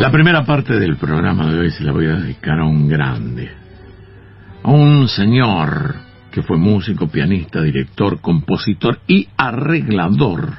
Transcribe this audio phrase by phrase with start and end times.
[0.00, 3.50] La primera parte del programa de hoy se la voy a dedicar a un grande,
[4.62, 5.94] a un señor
[6.32, 10.54] que fue músico, pianista, director, compositor y arreglador,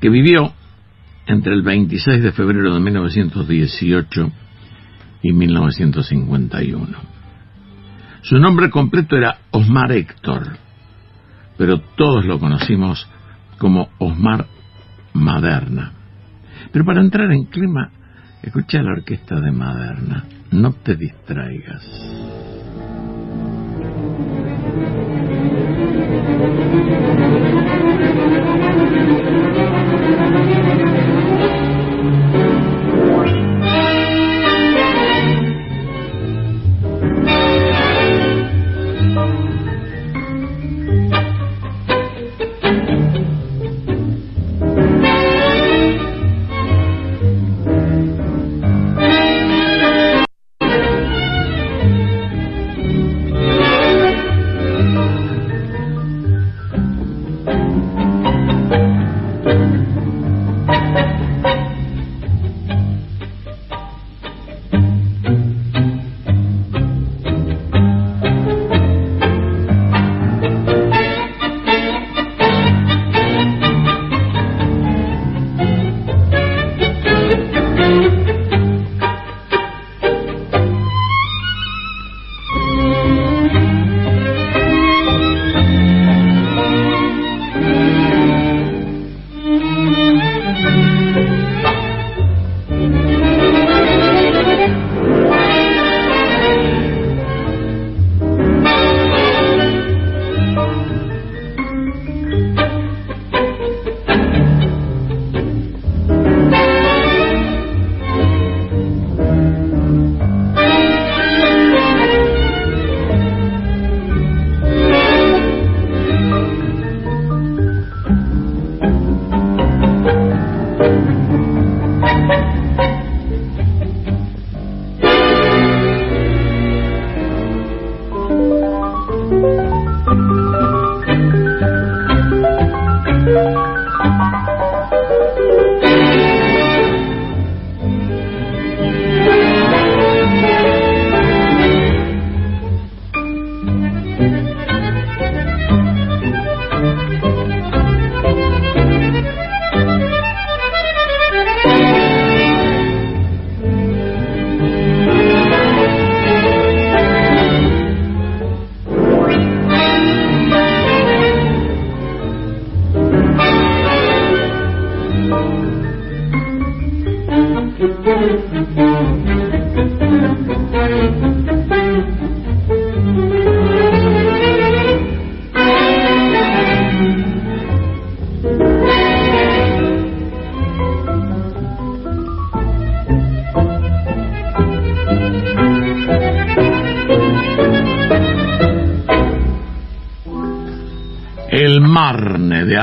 [0.00, 0.52] que vivió
[1.26, 4.32] entre el 26 de febrero de 1918
[5.22, 6.96] y 1951.
[8.22, 10.56] Su nombre completo era Osmar Héctor,
[11.58, 13.08] pero todos lo conocimos
[13.58, 14.46] como Osmar
[15.14, 15.94] Maderna.
[16.70, 17.90] Pero para entrar en clima,
[18.44, 20.24] escucha la orquesta de Maderna.
[20.50, 21.84] No te distraigas.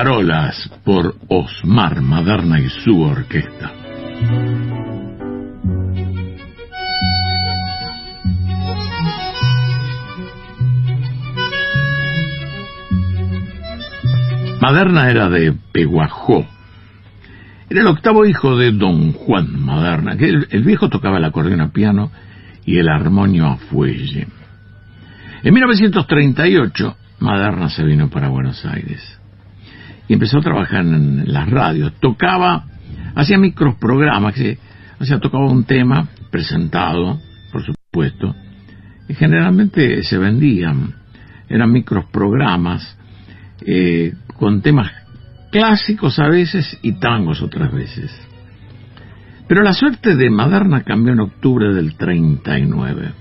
[0.02, 3.72] Marne de Arolas por Osmar Maderna y su orquesta.
[14.60, 16.48] Maderna era de Peguajó.
[17.70, 21.62] Era el octavo hijo de don Juan Maderna, que el, el viejo tocaba el acordeón
[21.62, 22.12] a piano
[22.66, 24.28] y el armonio a fuelle.
[25.44, 29.21] En 1938, Maderna se vino para Buenos Aires
[30.12, 31.94] y empezó a trabajar en las radios.
[32.02, 32.66] Tocaba,
[33.16, 34.58] hacía microprogramas, que,
[35.00, 37.18] o sea, tocaba un tema presentado,
[37.50, 38.36] por supuesto,
[39.08, 40.96] y generalmente se vendían.
[41.48, 42.98] Eran microprogramas
[43.66, 44.92] eh, con temas
[45.50, 48.12] clásicos a veces y tangos otras veces.
[49.48, 53.14] Pero la suerte de Maderna cambió en octubre del 39,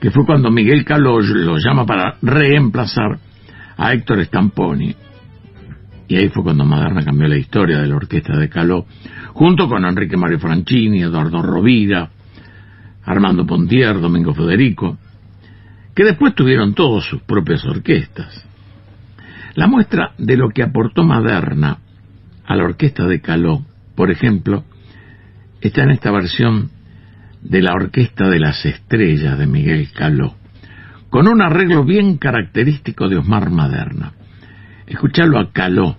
[0.00, 3.18] que fue cuando Miguel Caló lo llama para reemplazar
[3.76, 4.96] a Héctor Stamponi.
[6.12, 8.84] Y ahí fue cuando Maderna cambió la historia de la orquesta de Caló,
[9.32, 12.10] junto con Enrique Mario Franchini, Eduardo Rovira,
[13.02, 14.98] Armando Pontier, Domingo Federico,
[15.94, 18.46] que después tuvieron todos sus propias orquestas.
[19.54, 21.78] La muestra de lo que aportó Maderna
[22.44, 23.64] a la orquesta de Caló,
[23.94, 24.64] por ejemplo,
[25.62, 26.72] está en esta versión
[27.40, 30.34] de la Orquesta de las Estrellas de Miguel Caló,
[31.08, 34.12] con un arreglo bien característico de Osmar Maderna.
[34.86, 35.96] Escuchalo a Caló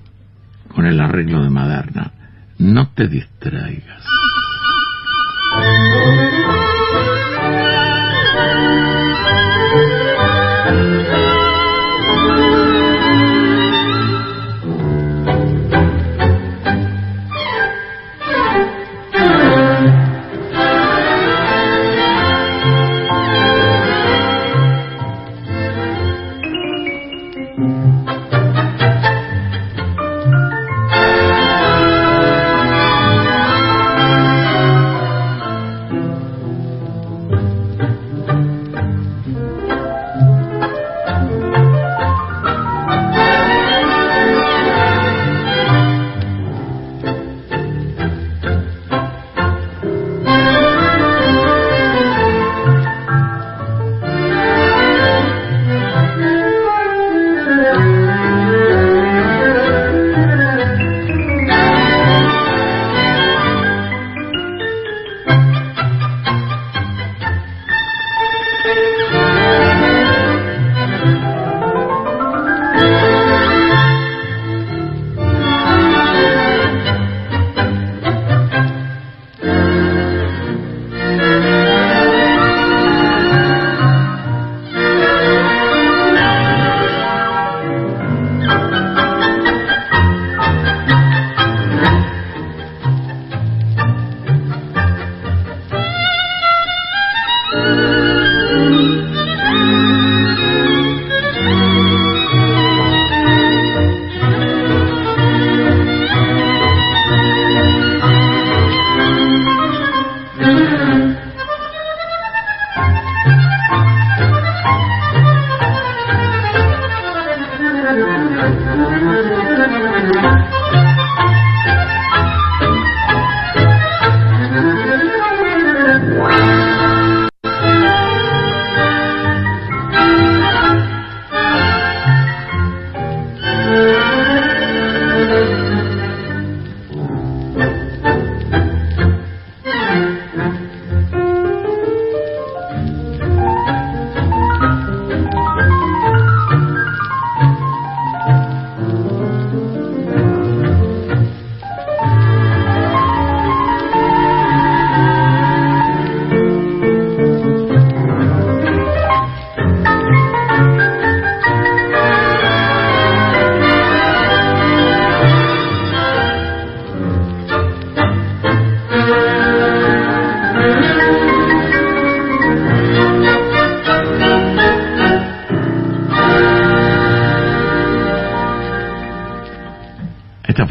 [0.74, 2.12] con el arreglo de maderna,
[2.58, 4.04] No te distraigas.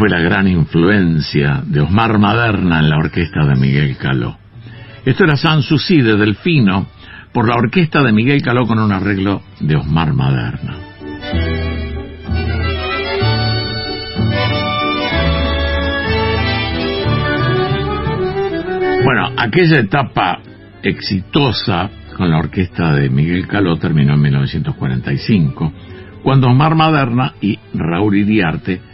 [0.02, 4.36] Fue la gran influencia de Osmar Maderna en la orquesta de Miguel Caló.
[5.04, 6.88] Esto era Sanssouci de Delfino
[7.32, 10.76] por la orquesta de Miguel Caló con un arreglo de Osmar Maderna.
[19.04, 20.40] Bueno, aquella etapa
[20.82, 25.72] exitosa con la orquesta de Miguel Caló terminó en 1945,
[26.24, 28.90] cuando Osmar Maderna y Raúl Iriarte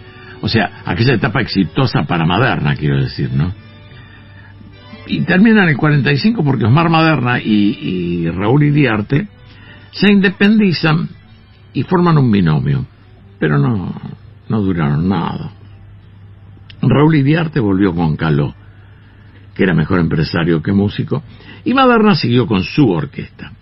[0.49, 3.53] o sea, aquella etapa exitosa para Maderna, quiero decir, ¿no?
[5.07, 9.29] Y termina en el 45 porque Osmar Maderna y, Raúl Iriarte
[9.93, 11.07] se independizan
[11.75, 12.87] y forman un binomio,
[13.39, 13.95] pero no,
[14.49, 15.53] no duraron nada.
[16.81, 18.55] Raúl Iriarte volvió con Caló,
[19.55, 21.23] que era mejor empresario que músico,
[21.63, 23.53] y Maderna siguió con su orquesta.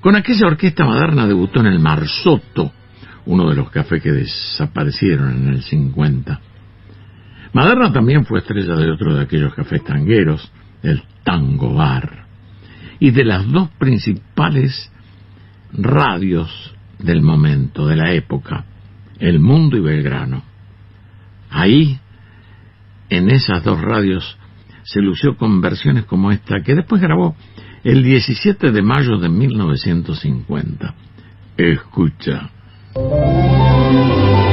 [0.00, 2.72] Con aquella orquesta Maderna debutó en el Marsotto,
[3.28, 6.40] uno de los cafés que desaparecieron en el 50.
[7.52, 10.50] Maderna también fue estrella de otro de aquellos cafés tangueros,
[10.82, 12.26] el Tango Bar,
[12.98, 14.90] y de las dos principales
[15.74, 18.64] radios del momento, de la época,
[19.18, 20.42] El Mundo y Belgrano.
[21.50, 22.00] Ahí,
[23.10, 24.38] en esas dos radios,
[24.84, 27.36] se lució con versiones como esta, que después grabó
[27.84, 30.94] el 17 de mayo de 1950.
[31.58, 32.52] Escucha.
[32.98, 34.47] うん。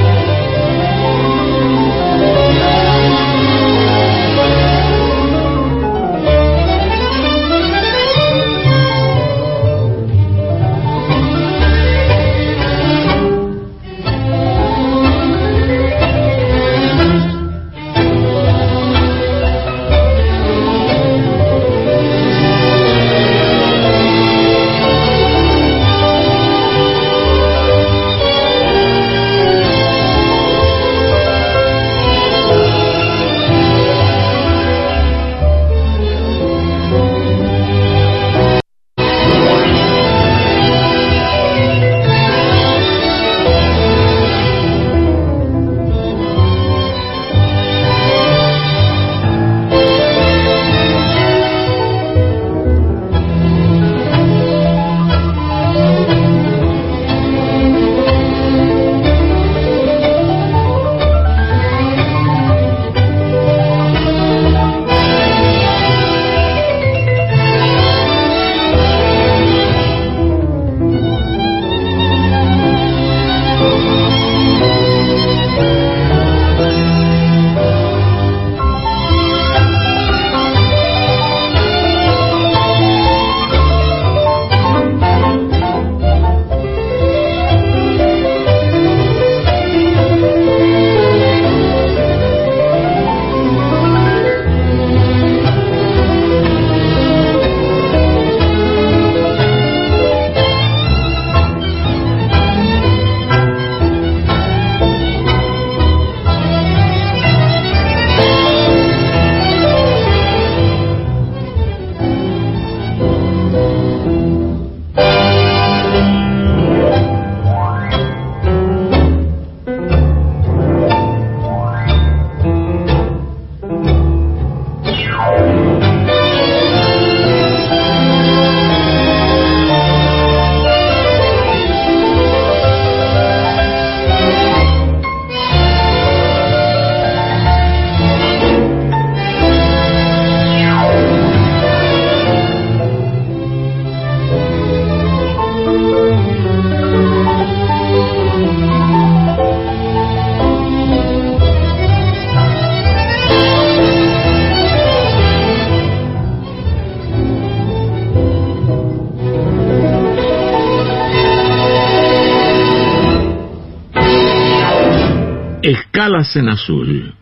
[166.36, 167.14] En Azul,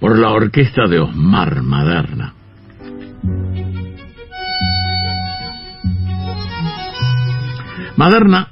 [0.00, 2.34] por la orquesta de Osmar Maderna.
[7.96, 8.48] Maderna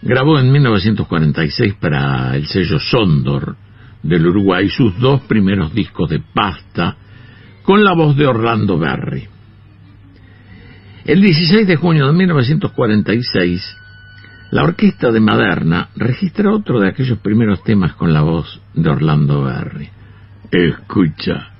[0.00, 3.56] grabó en 1946 para el sello Sondor
[4.02, 6.96] del Uruguay sus dos primeros discos de pasta
[7.62, 9.28] con la voz de Orlando Berry.
[11.04, 13.76] El 16 de junio de 1946,
[14.50, 19.42] la orquesta de Maderna registra otro de aquellos primeros temas con la voz de Orlando
[19.42, 19.90] Berry.
[20.50, 21.50] Escucha.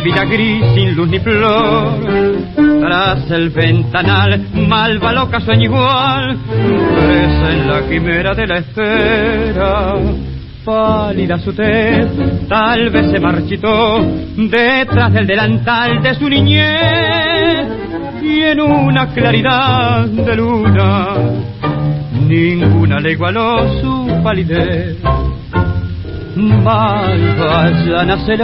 [0.00, 2.00] Gris sin luz ni flor.
[2.80, 9.94] Tras el ventanal, malva loca sueña igual, presa en la quimera de la esfera.
[10.64, 12.08] Pálida su tez,
[12.48, 14.00] tal vez se marchitó
[14.36, 17.68] detrás del delantal de su niñez
[18.20, 21.14] y en una claridad de luna
[22.26, 24.96] ninguna le igualó su palidez.
[26.36, 28.40] Malva ya nace el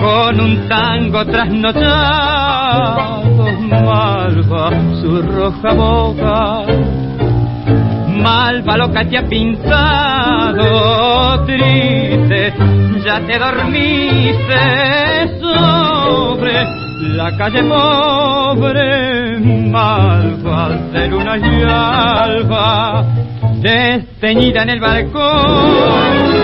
[0.00, 1.86] con un tango trasnochado,
[3.84, 6.62] malva su roja boca,
[8.20, 10.66] malva lo que te ha pintado,
[11.46, 12.52] triste,
[13.04, 14.58] ya te dormiste
[15.40, 16.64] sobre
[17.16, 19.38] la calle pobre,
[19.70, 22.49] malva de luna y alba,
[24.00, 26.40] desteñida en el balcón.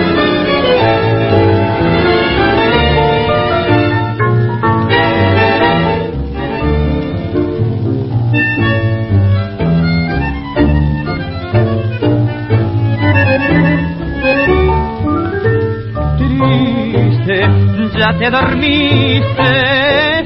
[17.97, 20.16] Ya te dormiste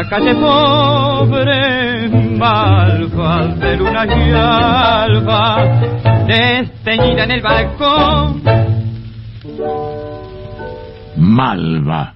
[0.00, 8.42] la calle pobre, malva de luna y alba, desteñida en el balcón.
[11.18, 12.14] Malva,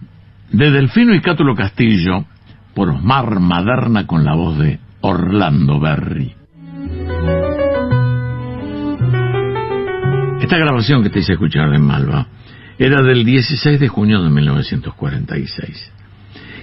[0.50, 2.24] de Delfino y Cátulo Castillo,
[2.74, 6.34] por Osmar Maderna con la voz de Orlando Berry.
[10.40, 12.28] Esta grabación que te hice escuchar en Malva
[12.78, 15.92] era del 16 de junio de 1946.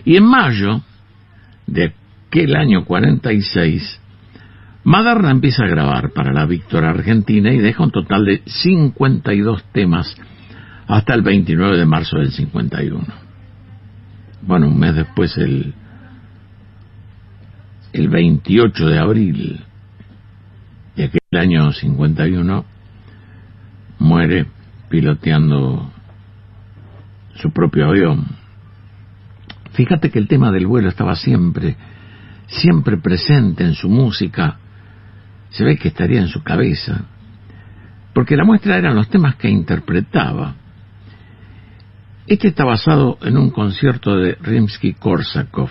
[0.04, 0.82] Y en mayo
[1.72, 1.94] de
[2.28, 4.00] aquel año 46,
[4.84, 10.16] Maderna empieza a grabar para la Víctora Argentina y deja un total de 52 temas
[10.88, 13.06] hasta el 29 de marzo del 51.
[14.42, 15.74] Bueno, un mes después, el,
[17.94, 19.62] el 28 de abril
[20.96, 22.66] de aquel año 51,
[24.00, 24.48] muere
[24.90, 25.92] piloteando
[27.36, 28.41] su propio avión.
[29.74, 31.76] Fíjate que el tema del vuelo estaba siempre,
[32.48, 34.58] siempre presente en su música.
[35.50, 37.06] Se ve que estaría en su cabeza.
[38.14, 40.56] Porque la muestra eran los temas que interpretaba.
[42.28, 45.70] Este está basado en un concierto de Rimsky-Korsakov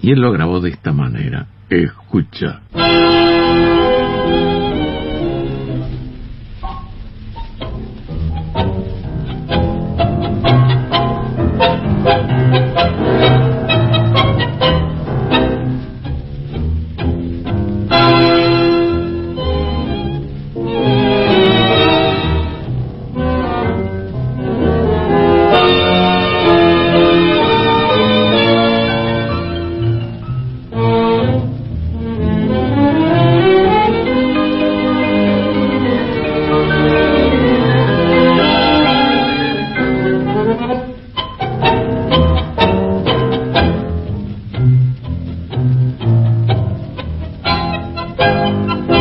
[0.00, 1.46] y él lo grabó de esta manera.
[1.68, 2.60] Escucha.
[48.22, 48.91] thank you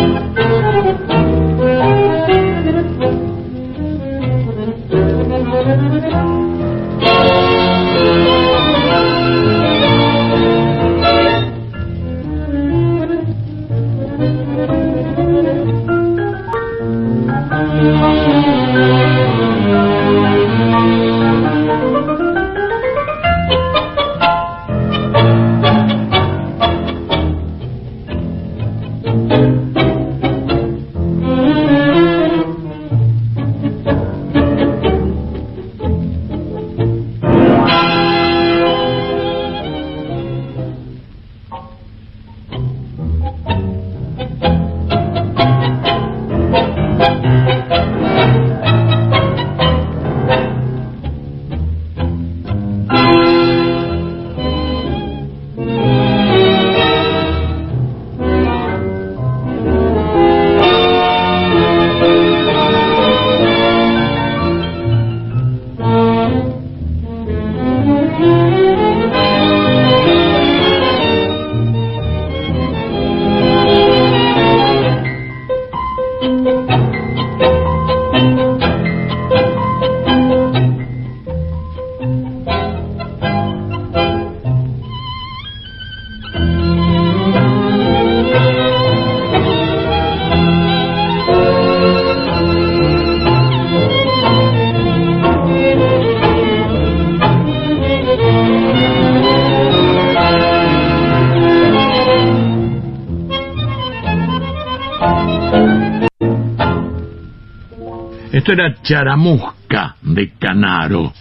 [108.41, 111.13] Esto era Charamusca de Canaro,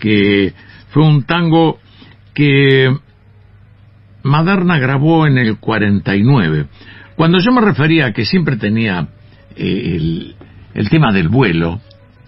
[0.00, 0.52] que
[0.88, 1.78] fue un tango
[2.34, 2.92] que
[4.24, 6.66] Maderna grabó en el 49.
[7.14, 9.06] Cuando yo me refería a que siempre tenía
[9.54, 10.34] eh, el,
[10.74, 11.80] el, tema del vuelo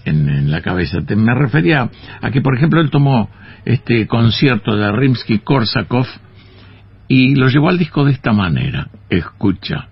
[0.04, 1.90] en, la cabeza, me refería
[2.22, 3.28] a que, por ejemplo, él tomó
[3.64, 6.06] este concierto de Rimsky-Korsakov
[7.08, 8.90] y lo llevó al disco de esta manera.
[9.10, 9.88] Escucha.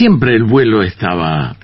[0.00, 1.56] Siempre el vuelo estaba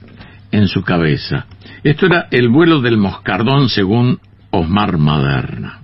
[0.50, 1.46] en su cabeza.
[1.82, 4.18] Esto era el vuelo del moscardón según
[4.50, 5.80] Osmar Maderna.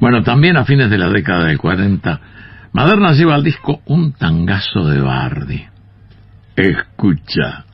[0.00, 2.20] Bueno, también a fines de la década del 40,
[2.72, 5.64] Maderna lleva al disco un tangazo de Bardi.
[6.56, 7.66] Escucha.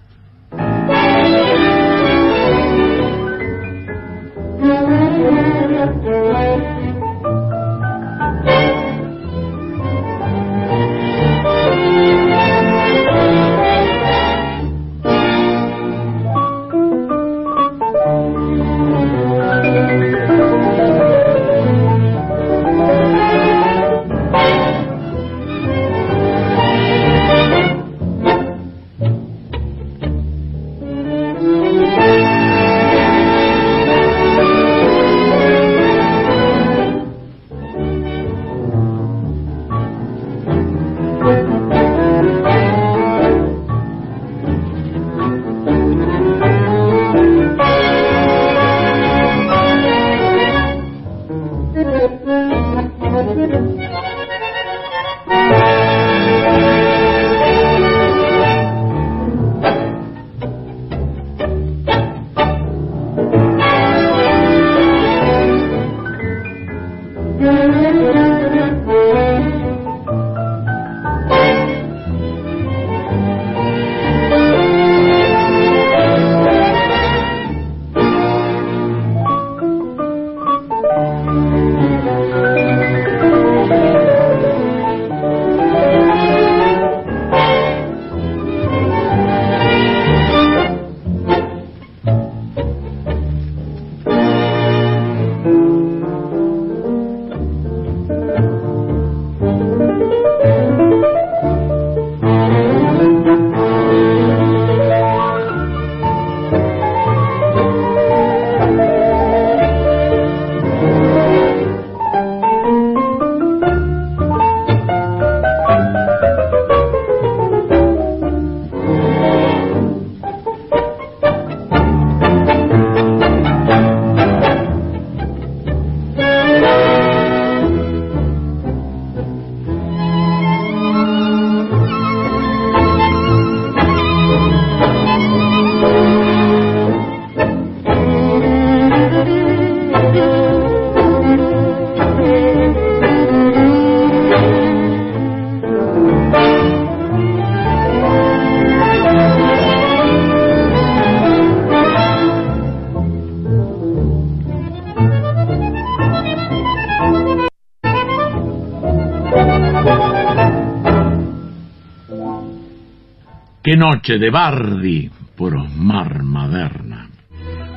[163.76, 167.08] Noche de Bardi por Osmar Maderna.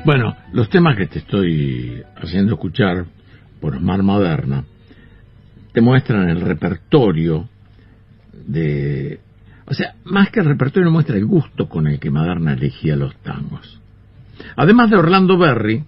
[0.06, 3.06] Bueno, los temas que te estoy haciendo escuchar
[3.60, 4.64] por Osmar Maderna
[5.74, 7.50] te muestran el repertorio
[8.48, 9.20] de...
[9.66, 13.16] O sea, más que el repertorio muestra el gusto con el que Maderna elegía los
[13.18, 13.82] tangos.
[14.56, 15.84] Además de Orlando Berry,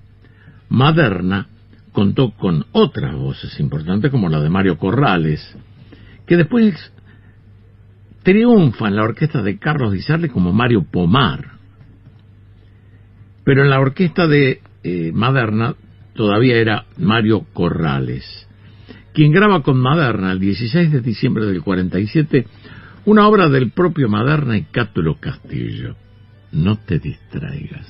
[0.70, 1.48] Maderna
[1.92, 5.56] contó con otras voces importantes como la de Mario Corrales,
[6.26, 6.92] que después
[8.28, 11.52] triunfa en la orquesta de Carlos Di como Mario Pomar.
[13.46, 15.76] Pero en la orquesta de eh, Maderna
[16.14, 18.26] todavía era Mario Corrales,
[19.14, 22.48] quien graba con Maderna el 16 de diciembre del 47
[23.06, 25.96] una obra del propio Maderna y Cátulo Castillo.
[26.52, 27.88] No te distraigas.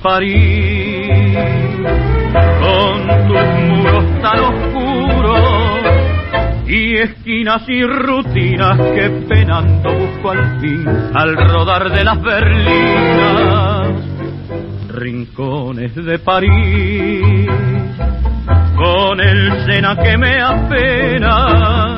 [0.00, 1.08] París,
[2.60, 5.40] con tus muros tan oscuros
[6.66, 13.88] y esquinas y rutinas que penando busco al fin al rodar de las berlinas,
[14.90, 17.48] rincones de París,
[18.76, 21.96] con el Sena que me apena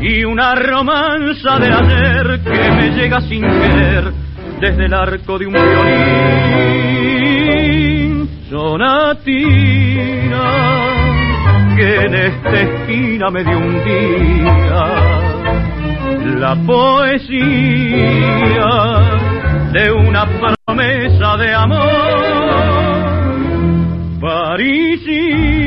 [0.00, 4.25] y una romanza de ayer que me llega sin querer
[4.60, 6.46] desde el arco de un violín
[8.48, 9.96] sonatina
[11.76, 14.86] que en esta esquina me dio un día.
[16.40, 17.56] La poesía
[19.72, 22.56] de una promesa de amor
[24.20, 25.66] parisina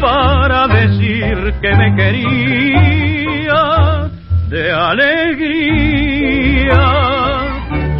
[0.00, 3.46] para decir que me quería
[4.48, 5.95] de alegría,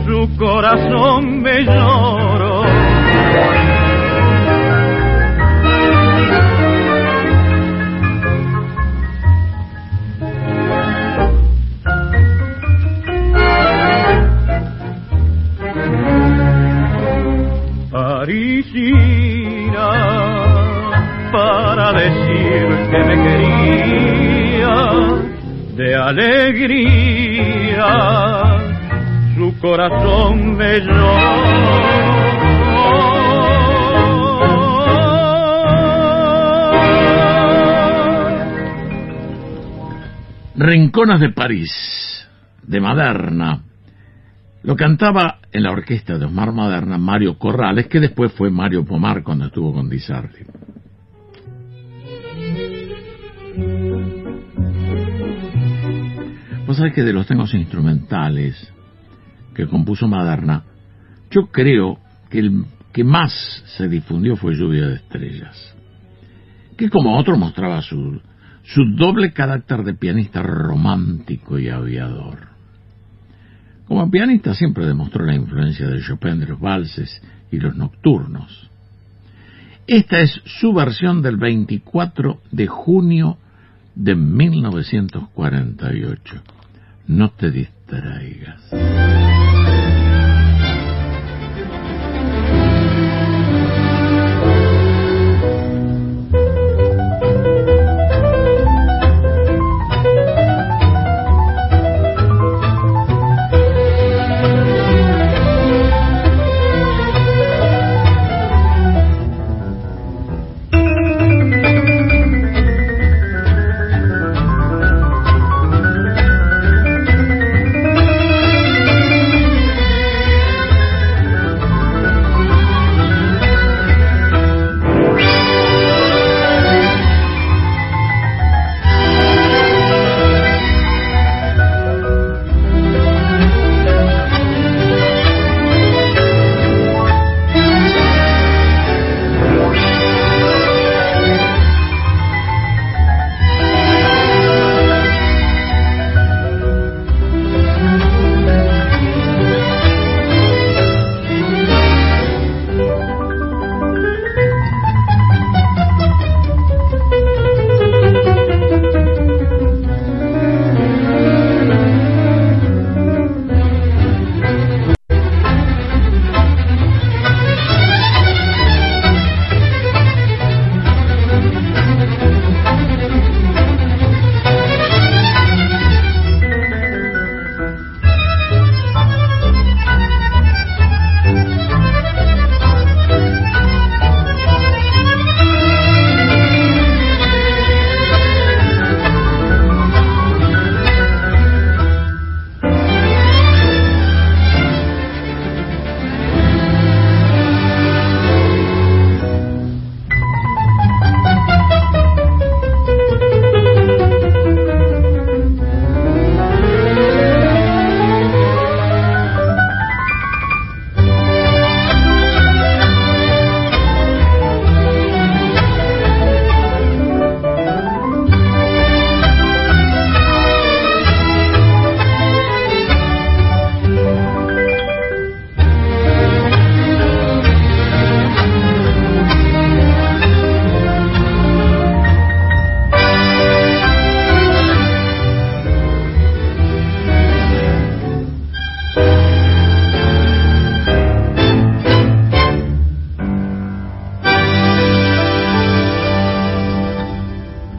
[0.04, 2.45] su corazón me lloró.
[40.96, 42.26] Rinconas de París,
[42.66, 43.60] de Maderna.
[44.62, 49.22] Lo cantaba en la orquesta de Osmar Maderna Mario Corrales, que después fue Mario Pomar
[49.22, 49.98] cuando estuvo con Di
[56.66, 58.72] Vos sabés que de los temas instrumentales
[59.54, 60.64] que compuso Maderna,
[61.30, 61.98] yo creo
[62.30, 63.34] que el que más
[63.76, 65.76] se difundió fue Lluvia de Estrellas,
[66.78, 68.18] que como otro mostraba su,
[68.66, 72.48] su doble carácter de pianista romántico y aviador.
[73.86, 78.70] Como pianista siempre demostró la influencia de Chopin de los valses y los nocturnos.
[79.86, 83.38] Esta es su versión del 24 de junio
[83.94, 86.42] de 1948
[87.06, 89.35] no te distraigas.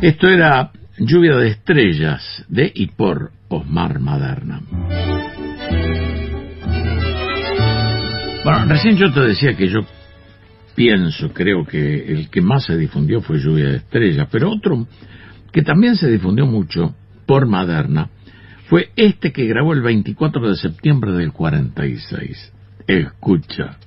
[0.08, 4.62] Esto era Lluvia de Estrellas de y por Osmar Maderna.
[8.42, 9.82] Bueno, recién yo te decía que yo
[10.76, 14.88] pienso, creo que el que más se difundió fue Lluvia de Estrellas, pero otro
[15.52, 18.08] que también se difundió mucho por Maderna
[18.70, 22.54] fue este que grabó el 24 de septiembre del 46.
[22.88, 23.78] Escucha.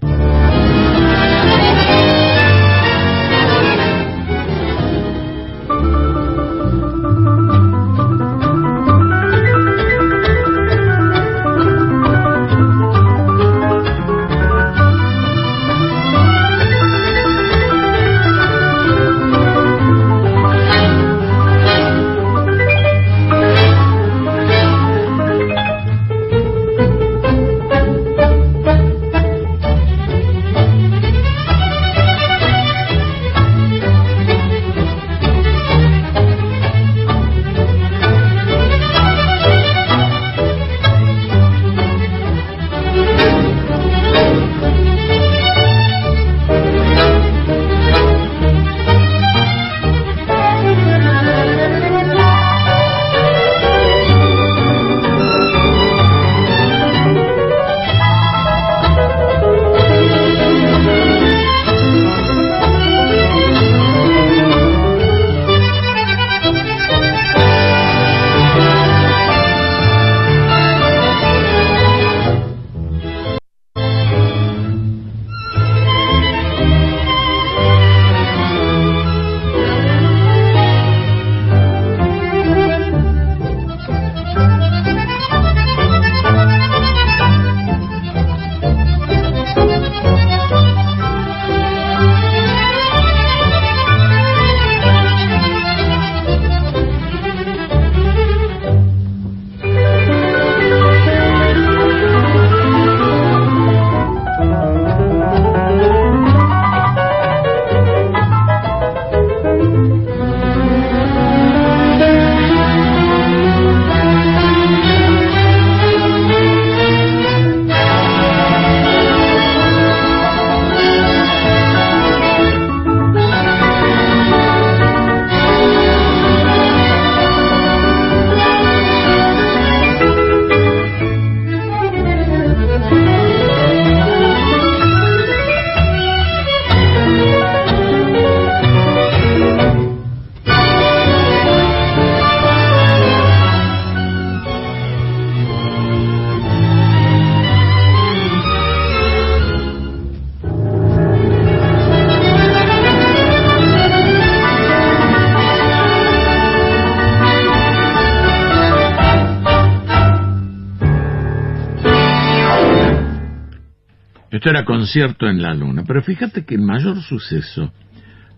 [164.80, 165.84] Concierto en la luna.
[165.86, 167.70] Pero fíjate que el mayor suceso,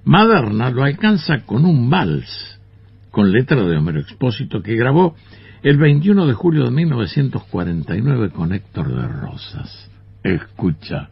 [0.05, 2.59] Maderna lo alcanza con un vals,
[3.13, 5.15] con letra de Homero Expósito, que grabó
[5.63, 9.89] el 21 de julio de 1949 con Héctor de Rosas.
[10.25, 11.11] Escucha.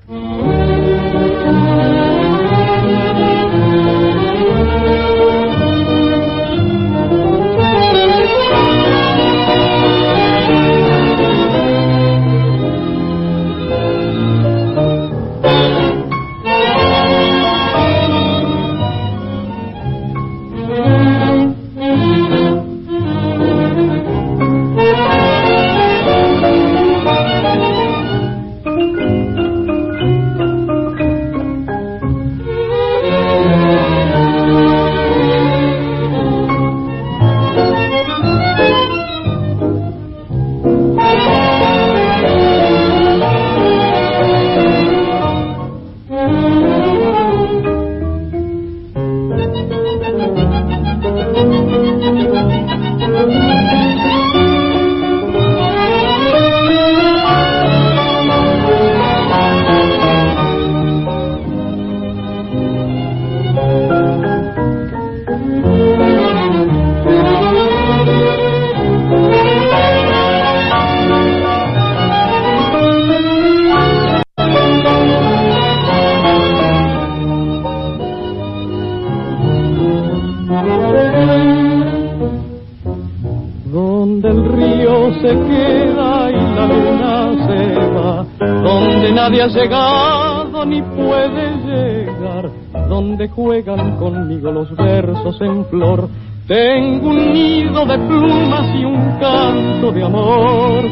[89.40, 92.50] Ha llegado ni puede llegar,
[92.88, 96.08] donde juegan conmigo los versos en flor,
[96.46, 100.82] Tengo un nido de plumas y un canto de amor,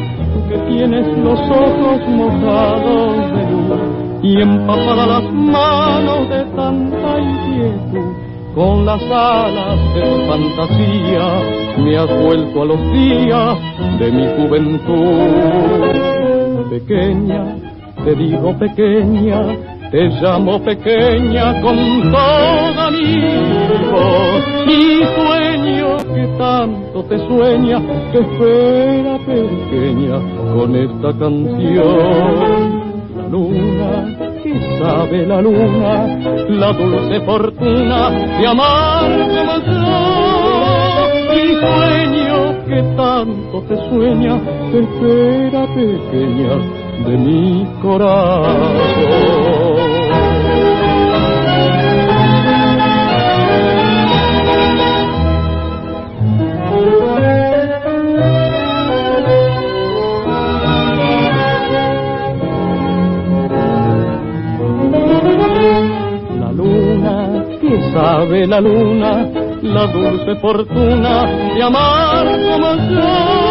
[0.47, 8.13] que tienes los ojos mojados de luz y empapadas las manos de tanta inquietud.
[8.55, 11.41] Con las alas de tu fantasía
[11.77, 13.57] me has vuelto a los días
[13.99, 15.29] de mi juventud.
[16.69, 17.68] Pequeña,
[18.03, 19.41] te digo pequeña,
[19.91, 21.77] te llamo pequeña con
[22.11, 23.15] toda mi
[23.91, 27.81] voz y sueño que tanto te sueña,
[28.11, 30.19] que espera pequeña
[30.53, 32.89] con esta canción.
[33.15, 36.17] La luna, que sabe la luna,
[36.49, 40.29] la dulce fortuna de amar como yo.
[41.35, 44.39] Y sueño que tanto te sueña,
[44.71, 48.89] que espera pequeña de mi corazón.
[66.39, 69.27] La luna, que sabe la luna,
[69.61, 73.48] la dulce fortuna de amar como yo,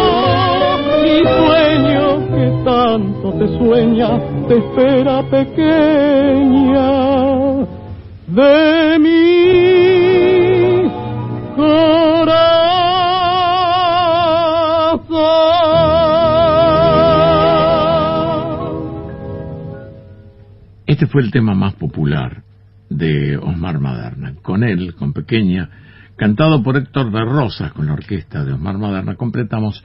[1.01, 4.09] mi sueño que tanto te sueña,
[4.47, 6.89] te espera pequeña
[8.27, 9.29] de mi
[11.55, 12.59] corazón.
[20.85, 22.43] Este fue el tema más popular
[22.89, 24.35] de Osmar Maderna.
[24.41, 25.69] Con él, con Pequeña,
[26.15, 29.83] cantado por Héctor de Rosas con la orquesta de Osmar Maderna, completamos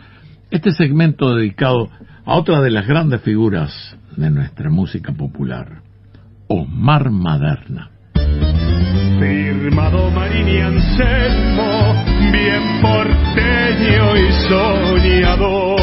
[0.54, 1.90] este segmento dedicado
[2.24, 5.82] a otra de las grandes figuras de nuestra música popular,
[6.46, 7.90] Osmar Maderna.
[9.18, 15.74] Firmado Marini Anselmo, bien porteño y soñador.